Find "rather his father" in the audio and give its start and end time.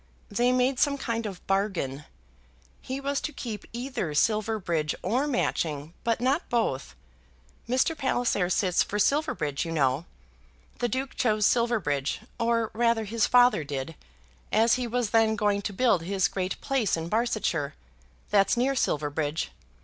12.73-13.63